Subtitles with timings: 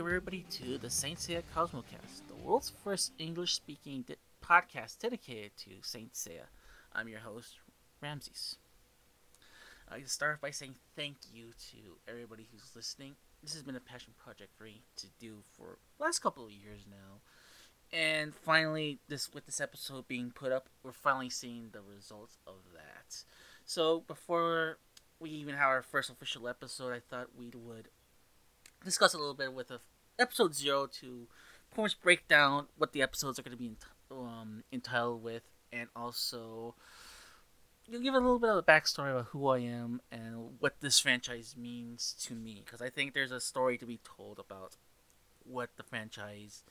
[0.00, 5.72] welcome everybody to the Saint Seiya Cosmocast, the world's first English-speaking di- podcast dedicated to
[5.82, 6.46] Saint Seiya.
[6.94, 7.58] I'm your host,
[8.00, 8.56] Ramses.
[9.90, 13.16] I start by saying thank you to everybody who's listening.
[13.42, 16.86] This has been a passion project for me to do for last couple of years
[16.88, 17.20] now,
[17.92, 22.54] and finally, this with this episode being put up, we're finally seeing the results of
[22.72, 23.22] that.
[23.66, 24.78] So before
[25.18, 27.88] we even have our first official episode, I thought we would
[28.84, 29.80] discuss a little bit with a,
[30.18, 31.26] episode zero to
[31.74, 33.72] pretty break down what the episodes are going to be
[34.10, 36.74] um, entitled with, and also
[37.86, 40.98] you'll give a little bit of a backstory about who I am and what this
[41.00, 42.62] franchise means to me.
[42.64, 44.76] Because I think there's a story to be told about
[45.44, 46.62] what the franchise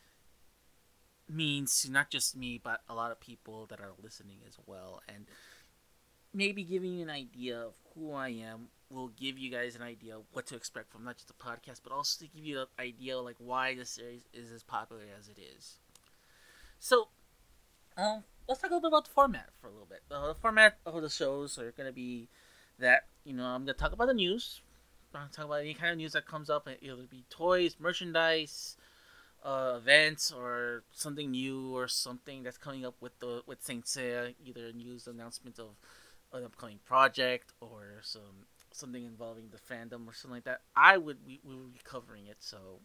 [1.27, 5.01] means to not just me, but a lot of people that are listening as well.
[5.07, 5.25] And
[6.33, 10.17] maybe giving you an idea of who I am will give you guys an idea
[10.33, 13.19] what to expect from not just the podcast, but also to give you an idea
[13.19, 15.75] like why this series is as popular as it is.
[16.79, 17.09] So,
[17.97, 20.01] um, let's talk a little bit about the format for a little bit.
[20.09, 22.29] Uh, the format of the shows are going to be
[22.79, 24.61] that you know I'm going to talk about the news.
[25.13, 26.67] I'm going to talk about any kind of news that comes up.
[26.81, 28.77] It'll be toys, merchandise,
[29.43, 34.33] uh, events, or something new, or something that's coming up with the with Saint Seiya.
[34.45, 35.75] Either news announcement of
[36.31, 40.61] an upcoming project or some something involving the fandom or something like that.
[40.75, 42.37] I would we, we will be covering it.
[42.39, 42.79] So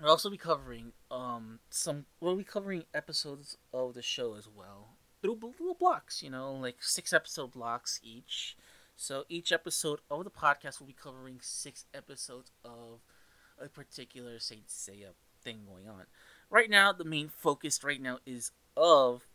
[0.00, 2.06] We'll also be covering um some.
[2.20, 6.22] We'll be covering episodes of the show as well through little blocks.
[6.22, 8.56] You know, like six episode blocks each.
[8.96, 13.00] So each episode of the podcast will be covering six episodes of
[13.60, 15.10] a particular Saint Seiya
[15.42, 16.04] thing going on.
[16.50, 19.26] Right now, the main focus right now is of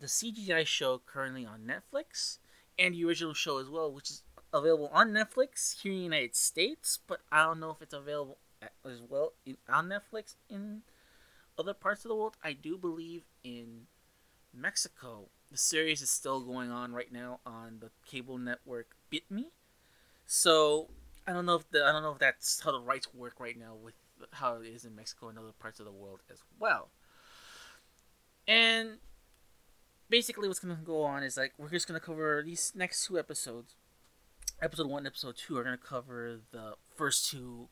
[0.00, 2.38] the CGI show currently on Netflix
[2.78, 4.22] and the original show as well, which is
[4.52, 8.38] available on Netflix here in the United States, but I don't know if it's available
[8.84, 10.82] as well in, on Netflix in
[11.58, 12.36] other parts of the world.
[12.42, 13.86] I do believe in
[14.54, 19.46] Mexico, the series is still going on right now on the cable network BitMe.
[20.26, 20.88] So
[21.26, 23.58] I don't know if the, I don't know if that's how the rights work right
[23.58, 23.94] now with
[24.32, 26.88] how it is in Mexico and other parts of the world as well.
[28.46, 28.98] And
[30.08, 33.74] basically, what's gonna go on is like we're just gonna cover these next two episodes.
[34.60, 37.68] Episode one, and episode two are gonna cover the first two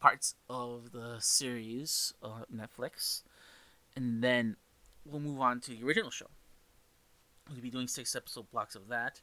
[0.00, 3.22] parts of the series on Netflix,
[3.96, 4.56] and then
[5.04, 6.28] we'll move on to the original show.
[7.50, 9.22] We'll be doing six episode blocks of that,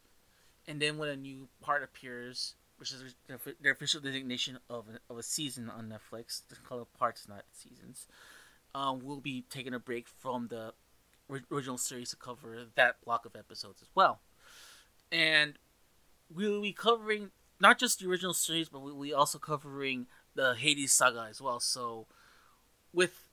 [0.68, 3.16] and then when a new part appears, which is
[3.62, 8.08] their official designation of of a season on Netflix, they call it parts, not seasons.
[8.74, 10.74] Um, we'll be taking a break from the
[11.52, 14.20] original series to cover that block of episodes as well,
[15.12, 15.56] and
[16.34, 20.92] we'll be covering not just the original series, but we'll be also covering the Hades
[20.92, 21.60] saga as well.
[21.60, 22.08] So,
[22.94, 23.28] with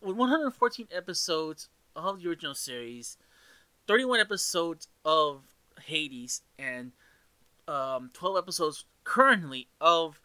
[0.00, 3.16] with 114 episodes of the original series,
[3.86, 5.42] 31 episodes of
[5.84, 6.92] Hades, and
[7.68, 10.20] um, 12 episodes currently of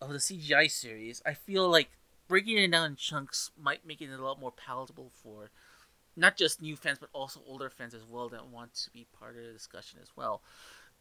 [0.00, 1.90] of the CGI series, I feel like
[2.28, 5.50] breaking it down in chunks might make it a lot more palatable for
[6.16, 9.36] not just new fans but also older fans as well that want to be part
[9.36, 10.42] of the discussion as well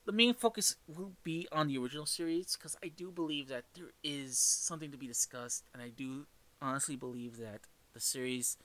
[0.05, 3.91] the main focus will be on the original series because I do believe that there
[4.03, 6.27] is something to be discussed, and I do
[6.61, 7.61] honestly believe that
[7.93, 8.57] the series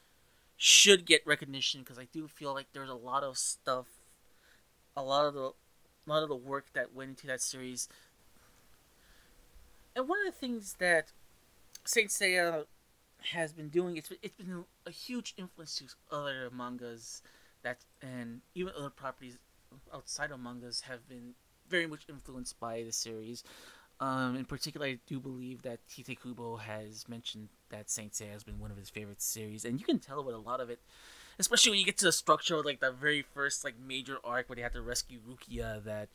[0.56, 3.86] should get recognition because I do feel like there's a lot of stuff,
[4.94, 5.52] a lot of the,
[6.06, 7.88] a lot of the work that went into that series.
[9.96, 11.12] And one of the things that
[11.84, 12.66] Saint Seiya
[13.32, 17.22] has been doing, it's it's been a huge influence to other mangas
[17.62, 19.36] that and even other properties
[19.92, 21.34] outside of mangas have been
[21.68, 23.44] very much influenced by the series.
[24.00, 28.42] Um, in particular, I do believe that Tite Kubo has mentioned that Saint Seiya has
[28.42, 30.80] been one of his favorite series, and you can tell with a lot of it,
[31.39, 34.48] especially when you get to the structure of like the very first like major arc
[34.48, 35.84] where they have to rescue Rukia.
[35.84, 36.09] That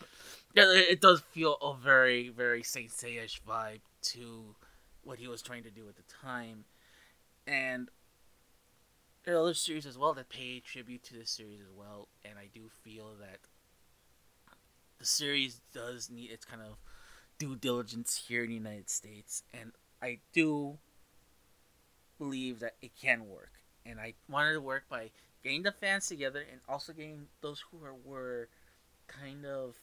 [0.56, 4.56] yeah, it does feel a very very Saint Seiya vibe to
[5.04, 6.66] what he was trying to do at the time,
[7.48, 7.90] and
[9.24, 12.38] there are other series as well that pay tribute to this series as well, and
[12.38, 13.40] I do feel that
[15.00, 16.78] the series does need its kind of
[17.38, 19.72] due diligence here in the United States, and
[20.02, 20.78] I do
[22.18, 23.52] believe that it can work.
[23.86, 25.12] And I wanted to work by
[25.44, 28.48] getting the fans together and also getting those who are, were
[29.08, 29.76] kind of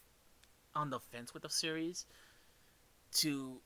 [0.75, 2.07] on the fence with the series
[3.13, 3.61] to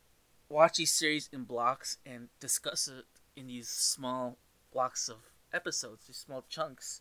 [0.49, 3.05] watch these series in blocks and discuss it
[3.37, 4.39] in these small
[4.73, 5.17] blocks of
[5.53, 7.01] episodes, these small chunks,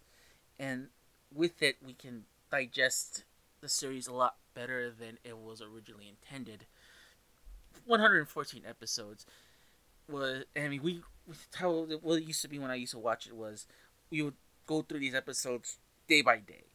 [0.59, 0.87] and
[1.33, 3.23] with it we can digest
[3.61, 6.65] the series a lot better than it was originally intended.
[7.85, 9.25] 114 episodes
[10.09, 11.01] was I mean we
[11.55, 13.67] how what it used to be when I used to watch it was
[14.09, 14.35] we would
[14.67, 15.77] go through these episodes
[16.07, 16.65] day by day,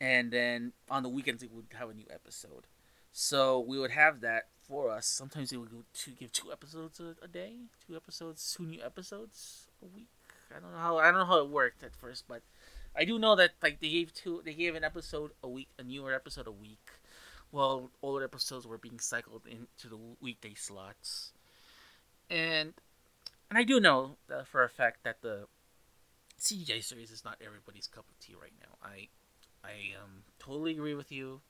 [0.00, 2.66] and then on the weekends we would have a new episode.
[3.12, 5.06] So we would have that for us.
[5.06, 7.54] Sometimes they would go to give two episodes a, a day,
[7.86, 10.08] two episodes, two new episodes a week.
[10.54, 12.42] I don't know how I don't know how it worked at first, but
[12.96, 15.82] I do know that like they gave two they gave an episode a week, a
[15.82, 16.90] newer episode a week.
[17.50, 21.32] while older episodes were being cycled into the weekday slots,
[22.30, 22.74] and
[23.50, 24.16] and I do know
[24.46, 25.46] for a fact that the
[26.38, 28.76] CGI series is not everybody's cup of tea right now.
[28.82, 29.08] I
[29.64, 31.42] I um totally agree with you.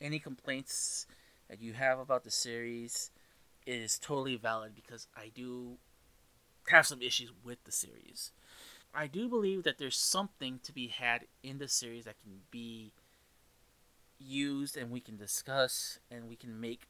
[0.00, 1.06] Any complaints
[1.52, 3.10] that you have about the series
[3.66, 5.76] is totally valid because I do
[6.68, 8.32] have some issues with the series.
[8.94, 12.94] I do believe that there's something to be had in the series that can be
[14.18, 16.88] used and we can discuss and we can make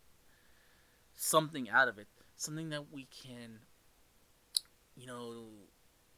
[1.12, 2.06] something out of it.
[2.36, 3.58] Something that we can,
[4.94, 5.46] you know,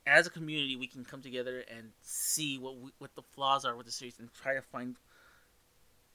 [0.06, 3.74] as a community, we can come together and see what we, what the flaws are
[3.74, 4.96] with the series and try to find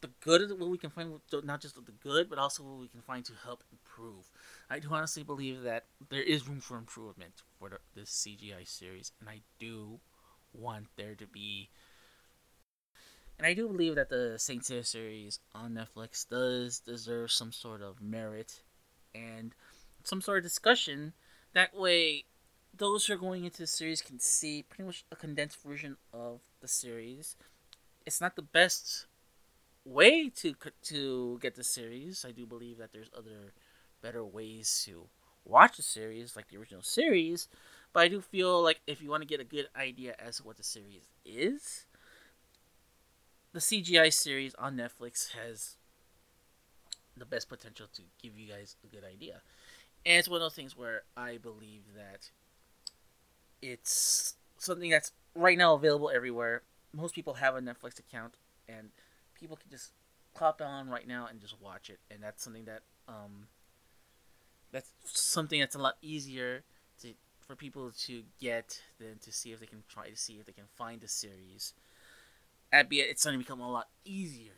[0.02, 3.02] the good what we can find not just the good but also what we can
[3.02, 4.32] find to help improve
[4.70, 9.12] i do honestly believe that there is room for improvement for the, this cgi series
[9.20, 10.00] and i do
[10.54, 11.70] want there to be
[13.38, 17.82] and i do believe that the saint seiya series on netflix does deserve some sort
[17.82, 18.62] of merit
[19.14, 19.54] and
[20.04, 21.14] some sort of discussion
[21.54, 22.26] that way
[22.76, 26.42] those who are going into the series can see pretty much a condensed version of
[26.62, 27.36] the series.
[28.06, 29.06] It's not the best
[29.86, 32.26] way to to get the series.
[32.28, 33.54] I do believe that there's other
[34.02, 35.08] better ways to
[35.46, 37.48] watch the series, like the original series.
[37.92, 40.44] But I do feel like if you want to get a good idea as to
[40.44, 41.86] what the series is,
[43.52, 45.78] the CGI series on Netflix has
[47.18, 49.42] the best potential to give you guys a good idea.
[50.06, 52.30] And it's one of those things where I believe that
[53.62, 56.62] it's something that's right now available everywhere.
[56.94, 58.36] Most people have a Netflix account,
[58.68, 58.90] and
[59.40, 59.92] people can just
[60.36, 62.00] pop on right now and just watch it.
[62.12, 63.48] And that's something that um,
[64.72, 66.64] that's something that's a lot easier
[67.02, 67.14] to
[67.46, 70.52] for people to get than to see if they can try to see if they
[70.52, 71.74] can find the series.
[72.74, 74.54] Albeit, it's starting to become a lot easier,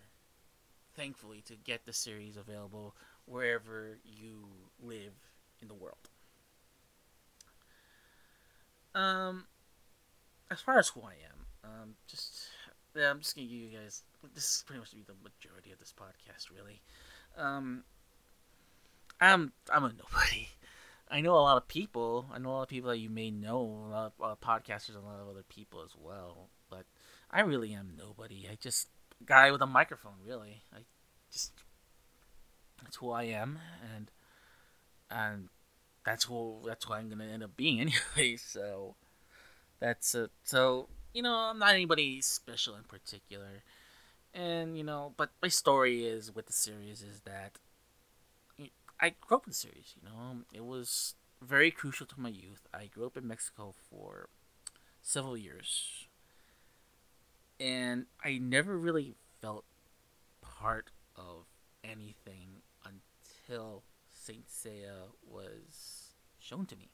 [0.95, 2.93] thankfully, to get the series available
[3.25, 4.43] wherever you
[4.83, 5.13] live
[5.61, 6.09] in the world.
[8.93, 9.45] Um,
[10.49, 12.47] as far as who I am, um, just
[12.93, 14.03] yeah, I'm just gonna give you guys.
[14.33, 16.81] This is pretty much the majority of this podcast, really.
[17.37, 17.83] Um,
[19.19, 20.49] I'm I'm a nobody.
[21.09, 22.27] I know a lot of people.
[22.33, 24.95] I know a lot of people that you may know, a lot of, of podcasters,
[24.95, 26.49] and a lot of other people as well.
[26.69, 26.85] But
[27.29, 28.47] I really am nobody.
[28.49, 28.87] I just
[29.25, 30.13] guy with a microphone.
[30.25, 30.79] Really, I
[31.31, 31.51] just
[32.81, 33.59] that's who I am,
[33.95, 34.11] and
[35.09, 35.49] and
[36.05, 37.79] that's who that's who I'm gonna end up being
[38.15, 38.37] anyway.
[38.37, 38.95] So
[39.79, 40.31] that's it.
[40.43, 43.63] So you know, I'm not anybody special in particular,
[44.33, 47.59] and you know, but my story is with the series is that
[48.99, 49.95] I grew up with the series.
[49.95, 52.67] You know, um, it was very crucial to my youth.
[52.73, 54.29] I grew up in Mexico for
[55.01, 56.07] several years,
[57.59, 59.65] and I never really felt
[60.41, 61.45] part of
[61.83, 63.83] anything until
[64.13, 66.89] Saint Seiya was shown to me.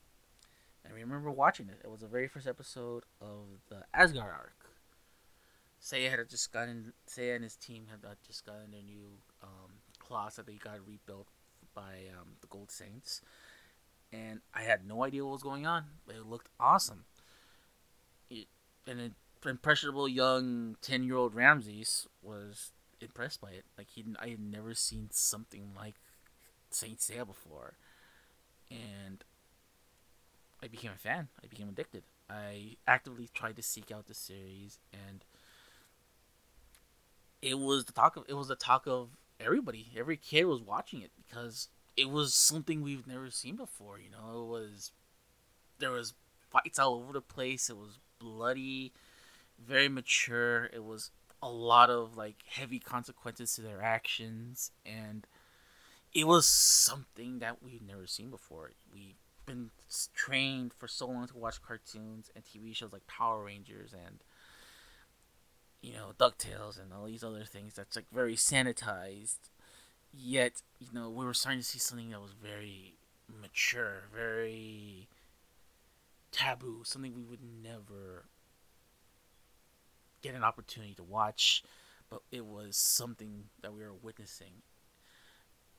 [0.87, 1.81] I remember watching it.
[1.83, 4.66] It was the very first episode of the Asgard arc.
[5.81, 9.71] Seiya had just gotten Seiya and his team had just gotten their new um,
[10.09, 11.27] that they got rebuilt
[11.75, 13.21] by um, the Gold Saints,
[14.11, 15.83] and I had no idea what was going on.
[16.05, 17.05] But it looked awesome.
[18.29, 18.47] It,
[18.87, 19.15] an
[19.45, 23.65] impressionable young ten year old Ramses was impressed by it.
[23.77, 25.95] Like he, I had never seen something like
[26.69, 27.73] Saint Seiya before,
[28.71, 29.23] and
[30.63, 31.27] I became a fan.
[31.43, 32.03] I became addicted.
[32.29, 35.23] I actively tried to seek out the series, and
[37.41, 39.87] it was the talk of it was the talk of everybody.
[39.97, 43.99] Every kid was watching it because it was something we've never seen before.
[43.99, 44.91] You know, it was
[45.79, 46.13] there was
[46.51, 47.69] fights all over the place.
[47.69, 48.93] It was bloody,
[49.63, 50.65] very mature.
[50.65, 55.25] It was a lot of like heavy consequences to their actions, and
[56.13, 58.71] it was something that we've never seen before.
[58.93, 59.15] We've
[59.45, 59.69] been
[60.13, 64.19] trained for so long to watch cartoons and TV shows like Power Rangers and
[65.81, 69.37] you know Ducktales and all these other things that's like very sanitized.
[70.13, 72.95] Yet you know we were starting to see something that was very
[73.27, 75.07] mature, very
[76.31, 78.25] taboo, something we would never
[80.21, 81.63] get an opportunity to watch,
[82.09, 84.63] but it was something that we were witnessing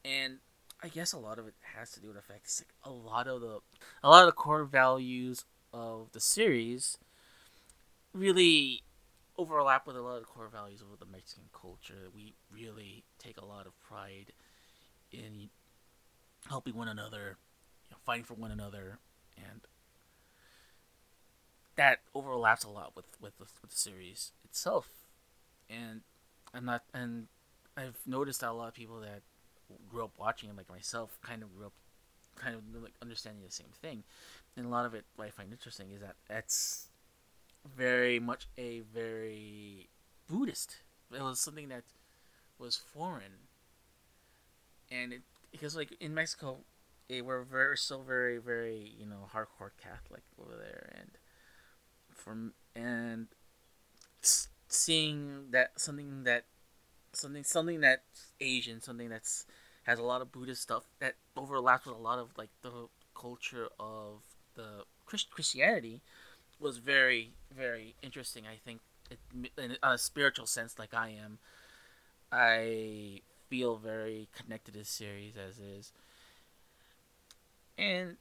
[0.04, 0.38] and
[0.82, 2.90] I guess a lot of it has to do with the fact it's like a
[2.90, 3.60] lot of the
[4.02, 6.98] a lot of the core values of the series
[8.14, 8.82] really
[9.38, 12.08] overlap with a lot of core values of the Mexican culture.
[12.14, 14.32] We really take a lot of pride
[15.12, 15.48] in
[16.48, 17.38] helping one another,
[17.88, 18.98] you know, fighting for one another,
[19.36, 19.60] and
[21.76, 24.88] that overlaps a lot with with the, with the series itself.
[25.70, 26.00] And
[26.52, 27.28] I'm not, and
[27.76, 29.22] I've noticed that a lot of people that
[29.88, 31.74] grew up watching it, like myself, kind of grew up,
[32.36, 34.02] kind of like understanding the same thing.
[34.56, 36.87] And a lot of it, what I find interesting is that that's
[37.64, 39.88] very much a very
[40.28, 40.78] Buddhist.
[41.14, 41.84] It was something that
[42.58, 43.48] was foreign,
[44.90, 46.58] and it because like in Mexico,
[47.08, 51.10] they were very so very very you know hardcore Catholic over there, and
[52.10, 53.28] from and
[54.68, 56.44] seeing that something that
[57.12, 59.46] something something that's Asian, something that's
[59.84, 63.68] has a lot of Buddhist stuff that overlaps with a lot of like the culture
[63.80, 64.22] of
[64.54, 66.02] the Christ- Christianity
[66.60, 68.44] was very very interesting.
[68.46, 69.18] I think it,
[69.56, 71.38] in a spiritual sense, like I am,
[72.30, 75.92] I feel very connected to the series as is,
[77.76, 78.16] and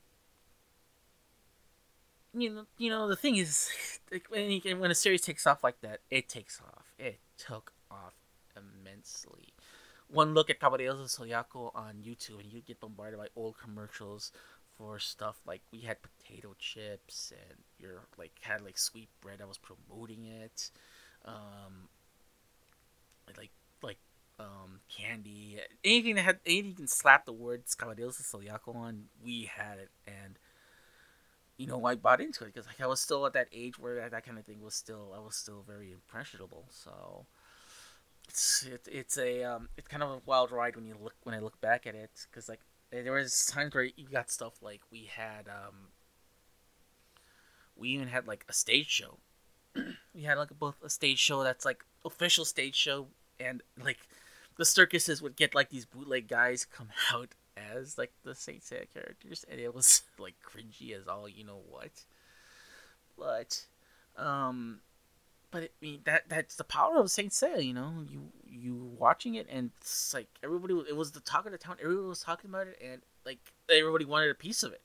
[2.34, 3.70] you know, you know the thing is,
[4.29, 6.94] when when a series takes off like that, it takes off.
[6.98, 8.13] It took off
[8.56, 9.53] immensely.
[10.10, 14.32] One look at Caballeros del Zodiaco on YouTube, and you get bombarded by old commercials
[14.78, 19.40] for stuff like we had potato chips, and you're like had like sweet bread.
[19.42, 20.70] I was promoting it,
[21.26, 21.90] um,
[23.38, 24.00] like like
[24.40, 29.06] um, candy, anything that had anything you can slap the words Caballeros del Zodiaco on,
[29.24, 30.38] we had it, and
[31.58, 33.96] you know, I bought into it because like I was still at that age where
[33.96, 36.66] that, that kind of thing was still I was still very impressionable.
[36.70, 37.26] So
[38.30, 41.34] it's it, it's a um, it's kind of a wild ride when you look when
[41.34, 42.60] I look back at it because like
[42.91, 45.89] there was times where you got stuff like we had um
[47.75, 49.17] we even had like a stage show.
[50.15, 53.08] we had like both a stage show that's like official stage show
[53.39, 54.00] and like
[54.58, 57.29] the circuses would get like these bootleg guys come out
[57.74, 61.62] as like the Saint Seiya characters, and it was like cringy as all you know
[61.70, 61.91] what.
[63.17, 63.65] But,
[64.15, 64.82] um,
[65.58, 67.66] but I mean that that's the power of Saint Seiya.
[67.66, 70.76] You know, you you watching it, and it's like everybody.
[70.88, 71.78] It was the talk of the town.
[71.82, 74.82] Everybody was talking about it, and like everybody wanted a piece of it.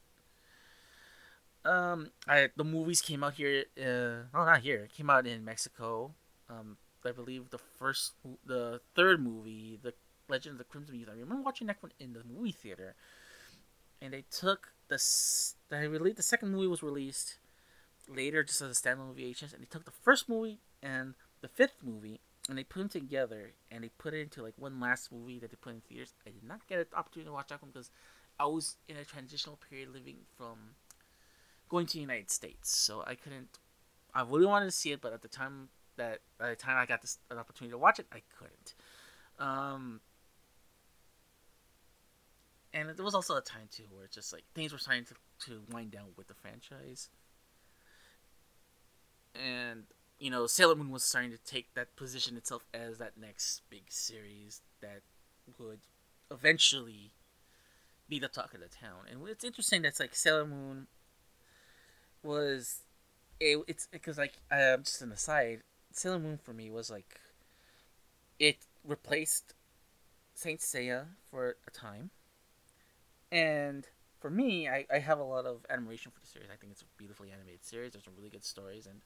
[1.65, 3.65] Um, I the movies came out here.
[3.79, 4.85] Uh, oh, not here.
[4.85, 6.15] It came out in Mexico.
[6.49, 8.13] Um, I believe the first,
[8.47, 9.93] the third movie, the
[10.31, 11.09] Legend of the Crimson Youth.
[11.11, 12.95] I remember watching that one in the movie theater,
[14.01, 14.99] and they took the
[15.69, 17.37] they released the second movie was released
[18.09, 21.77] later just as a standalone VHS, and they took the first movie and the fifth
[21.83, 25.39] movie and they put them together and they put it into like one last movie
[25.39, 26.15] that they put in theaters.
[26.27, 27.91] I did not get an opportunity to watch that one because
[28.39, 30.75] I was in a transitional period living from
[31.69, 33.59] going to the United States, so I couldn't.
[34.15, 36.87] I really wanted to see it, but at the time that by the time I
[36.87, 38.75] got this an opportunity to watch it, I couldn't.
[39.39, 40.01] Um,
[42.75, 45.15] and there was also a time too where it's just like things were starting to,
[45.47, 47.09] to wind down with the franchise
[49.35, 49.85] and
[50.19, 53.85] you know sailor moon was starting to take that position itself as that next big
[53.89, 55.03] series that
[55.59, 55.81] would
[56.31, 57.13] eventually
[58.09, 59.07] be the talk of the town.
[59.11, 60.87] And it's interesting that's like sailor moon
[62.23, 62.83] was
[63.41, 65.61] it, it's because like uh, just an aside
[65.93, 67.21] sailor moon for me was like
[68.39, 69.55] it replaced
[70.35, 72.11] saint seiya for a time.
[73.31, 73.87] And
[74.23, 76.49] for me, I, I have a lot of admiration for the series.
[76.51, 77.93] I think it's a beautifully animated series.
[77.93, 79.01] There's some really good stories, and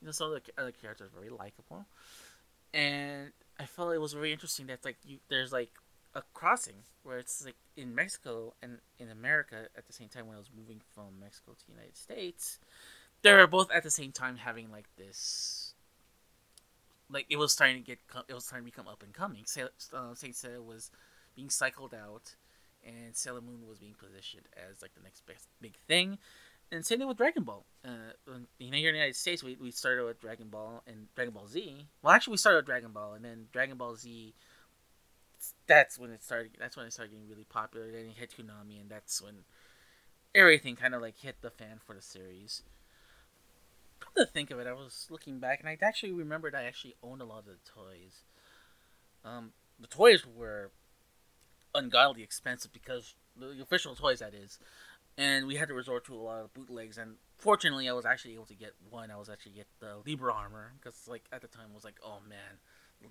[0.00, 1.86] you know some of the other characters are very likable.
[2.72, 5.72] And I felt it was very interesting that like you there's like
[6.14, 10.36] a crossing where it's like in Mexico and in America at the same time when
[10.36, 12.60] I was moving from Mexico to the United States,
[13.22, 15.74] they were both at the same time having like this.
[17.10, 17.98] Like it was starting to get,
[18.28, 19.42] it was starting to become up and coming.
[19.46, 20.92] Saint uh, Seiya was
[21.34, 22.36] being cycled out
[22.84, 26.18] and Sailor Moon was being positioned as like the next best big thing.
[26.72, 27.64] And same thing with Dragon Ball.
[27.84, 28.12] Uh,
[28.58, 31.34] you know, here in the United States, we, we started with Dragon Ball and Dragon
[31.34, 31.86] Ball Z.
[32.02, 34.34] Well, actually, we started with Dragon Ball, and then Dragon Ball Z.
[35.66, 36.52] That's when it started.
[36.60, 37.90] That's when it started getting really popular.
[37.90, 39.44] Then it hit Toonami, and that's when
[40.32, 42.62] everything kind of like hit the fan for the series.
[43.98, 46.94] Come to think of it, I was looking back, and I actually remembered I actually
[47.02, 48.22] owned a lot of the toys.
[49.24, 50.70] Um, the toys were
[51.74, 54.58] ungodly expensive because the official toys that is,
[55.18, 56.98] and we had to resort to a lot of bootlegs.
[56.98, 59.10] And fortunately, I was actually able to get one.
[59.10, 62.00] I was actually get the Libra armor because like at the time I was like,
[62.04, 62.58] oh man,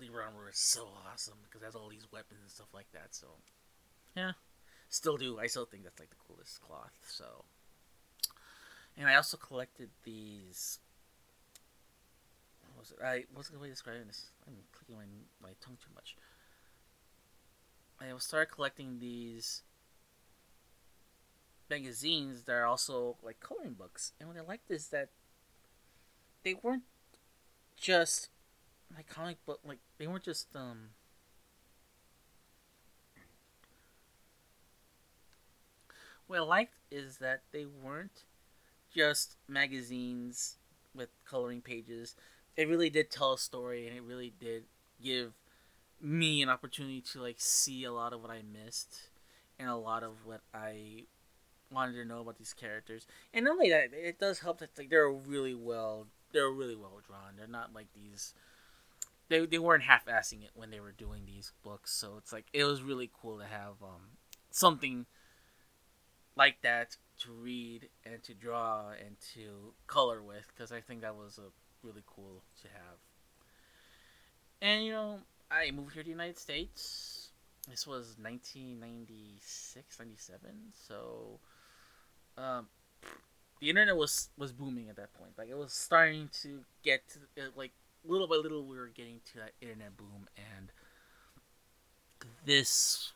[0.00, 3.08] Libra armor is so awesome because it has all these weapons and stuff like that.
[3.14, 3.26] So
[4.16, 4.32] yeah,
[4.90, 5.38] Still do.
[5.38, 6.90] I still think that's like the coolest cloth.
[7.06, 7.44] So,
[8.98, 10.80] and I also collected these.
[12.74, 12.98] What was it?
[13.00, 14.30] I what's the way to describe this?
[14.48, 15.04] I'm clicking my
[15.40, 16.16] my tongue too much.
[18.10, 19.62] I started collecting these
[21.68, 25.10] magazines that are also like coloring books, and what I liked is that
[26.42, 26.82] they weren't
[27.76, 28.28] just
[28.94, 30.90] like comic book, like they weren't just um
[36.26, 38.24] what I liked is that they weren't
[38.94, 40.56] just magazines
[40.94, 42.16] with coloring pages.
[42.56, 44.64] It really did tell a story, and it really did
[45.02, 45.32] give
[46.00, 49.10] me an opportunity to like see a lot of what I missed,
[49.58, 51.04] and a lot of what I
[51.72, 53.06] wanted to know about these characters.
[53.32, 57.00] And not only that, it does help that like they're really well, they're really well
[57.06, 57.36] drawn.
[57.36, 58.34] They're not like these.
[59.28, 62.64] They, they weren't half-assing it when they were doing these books, so it's like it
[62.64, 64.18] was really cool to have um,
[64.50, 65.06] something
[66.36, 71.14] like that to read and to draw and to color with because I think that
[71.14, 72.98] was a really cool to have.
[74.62, 77.30] And you know, I moved here to the United States.
[77.68, 80.50] This was 1996, 97.
[80.88, 81.40] So,
[82.38, 82.66] um,
[83.60, 85.32] the internet was was booming at that point.
[85.36, 87.18] Like it was starting to get to
[87.56, 87.72] like
[88.04, 90.72] little by little we were getting to that internet boom and
[92.46, 93.12] this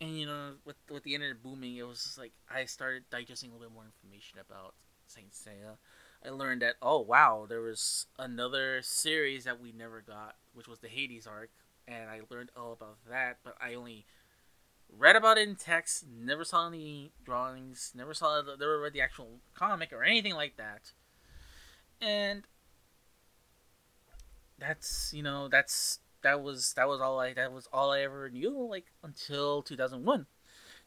[0.00, 3.50] and you know, with with the internet booming, it was just like I started digesting
[3.50, 4.74] a little bit more information about
[5.06, 5.76] Saint Seiya.
[6.24, 10.80] I learned that oh wow, there was another series that we never got, which was
[10.80, 11.50] the Hades arc,
[11.88, 13.38] and I learned all about that.
[13.42, 14.06] But I only
[14.88, 19.40] read about it in text, never saw any drawings, never saw never read the actual
[19.54, 20.92] comic or anything like that.
[22.00, 22.44] And
[24.58, 28.28] that's you know that's that was that was all I that was all I ever
[28.28, 30.26] knew like until 2001.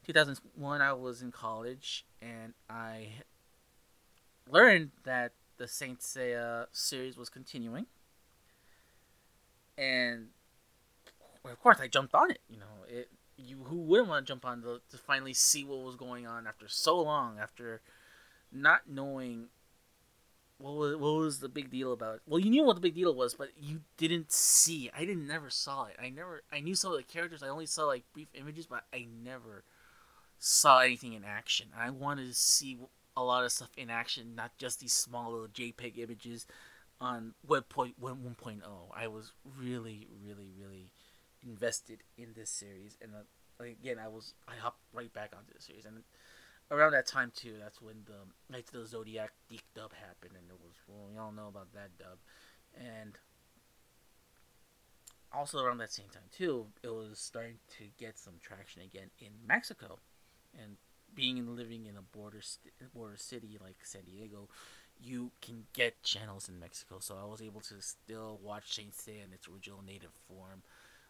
[0.06, 3.14] 2001 I was in college and I
[4.50, 7.86] learned that the Saint Seiya uh, series was continuing.
[9.78, 10.28] And
[11.46, 12.86] of course I jumped on it, you know.
[12.88, 16.28] It you who wouldn't want to jump on the, to finally see what was going
[16.28, 17.82] on after so long after
[18.52, 19.48] not knowing
[20.60, 22.22] what was what was the big deal about it?
[22.28, 24.90] Well, you knew what the big deal was, but you didn't see.
[24.96, 25.96] I didn't never saw it.
[26.02, 26.44] I never.
[26.52, 27.44] I knew some of the characters.
[27.44, 29.64] I only saw like brief images, but I never
[30.38, 31.70] saw anything in action.
[31.78, 32.78] I wanted to see
[33.16, 36.48] a lot of stuff in action, not just these small little JPEG images
[37.00, 38.92] on Web point one point oh.
[38.96, 40.92] I was really, really, really
[41.46, 45.62] invested in this series, and uh, again, I was I hopped right back onto the
[45.62, 46.04] series, and
[46.72, 50.50] around that time too, that's when the Knights of the Zodiac DiC dub happened, and
[50.50, 52.18] it was well, we all know about that dub,
[52.76, 53.18] and
[55.34, 59.32] also around that same time too, it was starting to get some traction again in
[59.46, 60.00] Mexico,
[60.58, 60.78] and
[61.16, 64.50] being living in a border st- border city like San Diego,
[65.02, 66.98] you can get channels in Mexico.
[67.00, 70.64] So I was able to still watch Saint Seiya in its original native form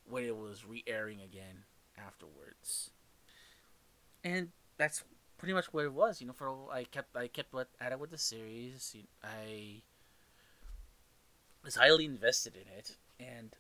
[0.10, 1.64] when it was re-airing again
[1.98, 2.90] afterwards.
[4.24, 5.04] And that's
[5.38, 6.22] pretty much what it was.
[6.22, 8.96] You know, for I kept I kept what at it with the series.
[9.24, 9.82] I
[11.64, 13.56] was highly invested in it, and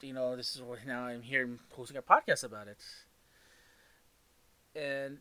[0.00, 2.78] you know, this is what now I'm here posting a podcast about it.
[4.74, 5.18] And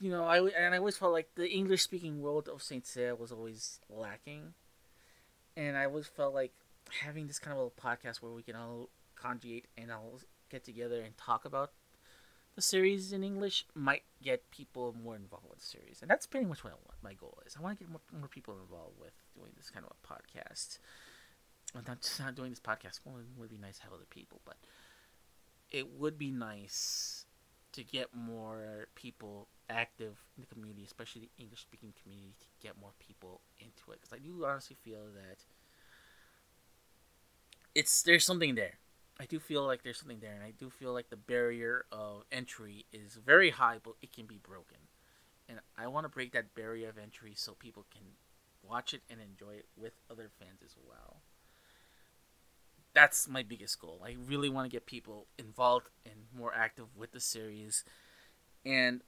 [0.00, 3.18] you know, I and I always felt like the English speaking world of Saint Seiya
[3.18, 4.54] was always lacking,
[5.56, 6.52] and I always felt like
[7.02, 10.20] having this kind of a podcast where we can all conjugate and all
[10.50, 11.72] get together and talk about
[12.54, 16.46] the series in English might get people more involved with the series, and that's pretty
[16.46, 17.02] much what I want.
[17.02, 19.84] My goal is I want to get more, more people involved with doing this kind
[19.84, 20.78] of a podcast.
[21.74, 23.00] I'm not just not doing this podcast.
[23.04, 24.56] Well, it would be nice to have other people, but
[25.70, 27.17] it would be nice
[27.72, 32.80] to get more people active in the community, especially the English speaking community, to get
[32.80, 34.00] more people into it.
[34.00, 35.44] Because I do honestly feel that
[37.74, 38.78] it's there's something there.
[39.20, 42.22] I do feel like there's something there, and I do feel like the barrier of
[42.30, 44.78] entry is very high, but it can be broken.
[45.48, 48.02] And I want to break that barrier of entry so people can
[48.62, 51.22] watch it and enjoy it with other fans as well.
[52.98, 54.02] That's my biggest goal.
[54.04, 57.84] I really want to get people involved and more active with the series.
[58.66, 59.02] And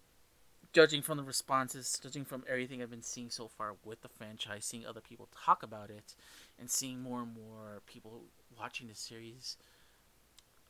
[0.72, 4.64] judging from the responses, judging from everything I've been seeing so far with the franchise,
[4.64, 6.14] seeing other people talk about it,
[6.56, 8.26] and seeing more and more people
[8.56, 9.56] watching the series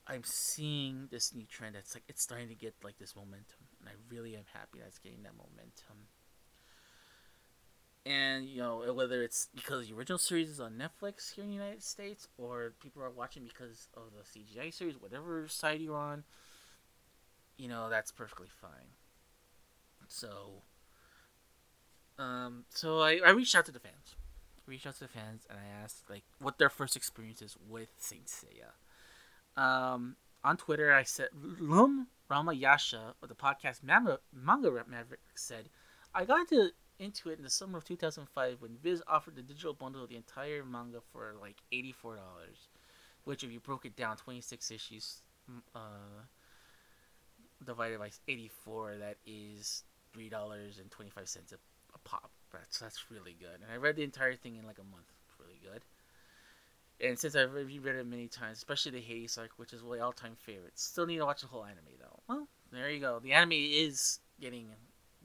[0.07, 1.77] I'm seeing this new trend.
[1.77, 4.89] It's like it's starting to get like this momentum, and I really am happy that
[4.89, 6.09] it's getting that momentum.
[8.07, 11.57] And you know whether it's because the original series is on Netflix here in the
[11.57, 16.25] United States, or people are watching because of the CGI series, whatever side you're on.
[17.59, 18.95] you know that's perfectly fine.
[20.09, 20.63] So,
[22.19, 24.17] um, so I, I reached out to the fans,
[24.67, 28.27] reached out to the fans, and I asked like what their first experiences with Saint
[28.27, 28.73] Seiya.
[29.63, 31.29] Um, on Twitter, I said
[31.61, 35.69] Lum Ramayasha of the podcast Manga, Manga Maverick said,
[36.15, 39.73] I got into into it in the summer of 2005 when Viz offered the digital
[39.73, 42.19] bundle of the entire manga for like $84,
[43.25, 45.23] which if you broke it down, 26 issues
[45.75, 46.23] uh,
[47.65, 49.85] divided by 84, that is
[50.17, 52.31] $3.25 a, a pop.
[52.53, 53.61] That's, that's really good.
[53.63, 55.07] And I read the entire thing in like a month.
[55.39, 55.83] Really good.
[57.03, 60.37] And since I've reread it many times, especially the Hades arc, which is my all-time
[60.37, 62.21] favorite, still need to watch the whole anime though.
[62.29, 63.21] Well, there you go.
[63.21, 64.69] The anime is getting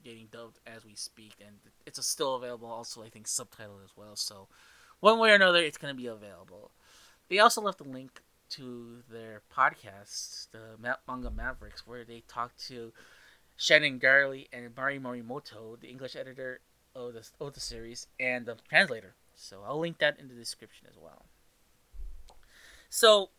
[0.06, 2.68] getting dubbed as we speak, and it's still available.
[2.68, 4.14] Also, I think subtitled as well.
[4.14, 4.46] So,
[5.00, 6.70] one way or another, it's going to be available.
[7.28, 12.92] They also left a link to their podcast, the Manga Mavericks, where they talked to
[13.56, 16.60] Shannon Garrity and Mari Morimoto, the English editor
[16.94, 19.14] of the of the series and the translator.
[19.34, 21.26] So I'll link that in the description as well.
[22.88, 23.30] So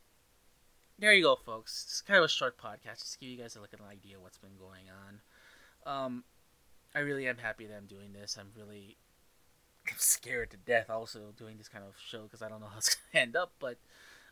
[1.00, 1.86] there you go, folks.
[1.88, 4.38] It's kind of a short podcast, just to give you guys like an idea what's
[4.38, 5.22] been going on.
[5.86, 6.24] Um,
[6.98, 8.38] I really am happy that I'm doing this.
[8.40, 8.98] I'm really
[9.98, 12.98] scared to death also doing this kind of show because I don't know how it's
[13.14, 13.52] gonna end up.
[13.60, 13.78] But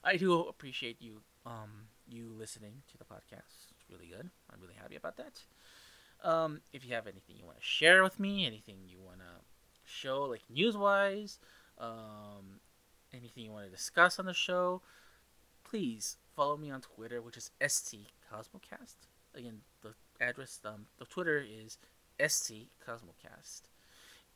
[0.04, 3.69] I do appreciate you, um, you listening to the podcast.
[3.69, 4.32] It's really good.
[4.51, 5.41] I'm really happy about that.
[6.28, 9.43] Um, if you have anything you want to share with me, anything you want to
[9.84, 11.38] show, like news wise,
[11.78, 12.62] um,
[13.13, 14.82] anything you want to discuss on the show,
[15.63, 18.95] please follow me on Twitter, which is st cosmocast.
[19.36, 21.78] Again, the address, um, the Twitter is
[22.28, 23.63] st cosmocast.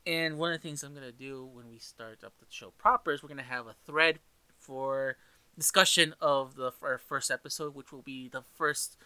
[0.05, 3.11] And one of the things I'm gonna do when we start up the show proper
[3.11, 4.19] is we're gonna have a thread
[4.57, 5.17] for
[5.57, 8.97] discussion of the our first episode, which will be the first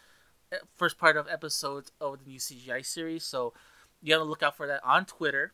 [0.52, 3.24] eh, first part of episodes of the new CGI series.
[3.24, 3.54] So
[4.02, 5.54] you gotta look out for that on Twitter,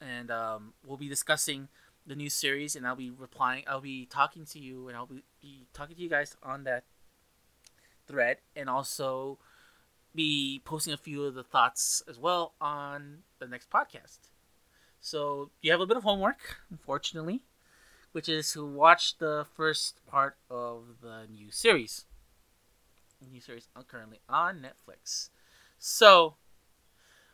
[0.00, 1.68] and um, we'll be discussing
[2.06, 3.64] the new series, and I'll be replying.
[3.66, 6.84] I'll be talking to you, and I'll be, be talking to you guys on that
[8.06, 9.38] thread, and also
[10.16, 14.18] be posting a few of the thoughts as well on the next podcast.
[15.00, 17.42] So you have a bit of homework, unfortunately,
[18.12, 22.06] which is to watch the first part of the new series.
[23.20, 25.30] The new series currently on Netflix.
[25.78, 26.34] So,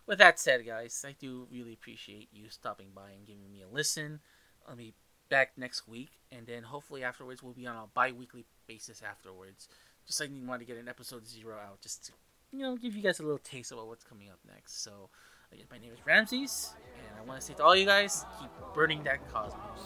[0.07, 3.73] with that said, guys, I do really appreciate you stopping by and giving me a
[3.73, 4.21] listen.
[4.69, 4.95] I'll be
[5.29, 9.69] back next week, and then hopefully afterwards we'll be on a bi-weekly basis afterwards.
[10.07, 12.13] Just like you want to get an episode zero out, just to
[12.53, 14.83] you know give you guys a little taste about what's coming up next.
[14.83, 15.09] So
[15.53, 18.51] again, my name is Ramses, and I want to say to all you guys, keep
[18.75, 19.81] burning that cosmos.